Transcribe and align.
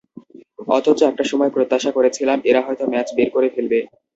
অথচ 0.69 0.99
একটা 1.03 1.23
সময় 1.23 1.51
প্রত্যাশা 1.51 1.91
করেছিলাম, 1.91 2.37
এরা 2.49 2.61
হয়তো 2.61 2.83
ম্যাচ 2.91 3.07
বের 3.17 3.29
করে 3.35 3.47
ফেলবে। 3.55 3.79